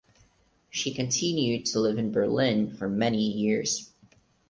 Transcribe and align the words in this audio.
She 0.71 0.91
continued 0.95 1.67
to 1.67 1.79
live 1.79 1.99
in 1.99 2.11
Berlin 2.11 2.75
for 2.75 2.89
many 2.89 3.21
years. 3.21 3.91